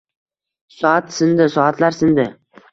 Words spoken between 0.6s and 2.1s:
Soat sindi, soatlar